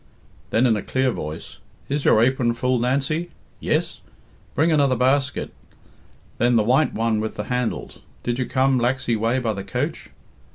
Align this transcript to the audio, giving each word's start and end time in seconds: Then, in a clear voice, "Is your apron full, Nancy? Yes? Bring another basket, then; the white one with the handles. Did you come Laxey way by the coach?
Then, 0.49 0.65
in 0.65 0.75
a 0.75 0.81
clear 0.81 1.11
voice, 1.11 1.59
"Is 1.87 2.05
your 2.05 2.23
apron 2.23 2.55
full, 2.55 2.79
Nancy? 2.79 3.29
Yes? 3.59 4.01
Bring 4.55 4.71
another 4.71 4.95
basket, 4.95 5.53
then; 6.39 6.55
the 6.55 6.63
white 6.63 6.93
one 6.95 7.19
with 7.19 7.35
the 7.35 7.43
handles. 7.53 7.99
Did 8.23 8.39
you 8.39 8.47
come 8.47 8.79
Laxey 8.79 9.15
way 9.15 9.37
by 9.37 9.53
the 9.53 9.63
coach? 9.63 10.09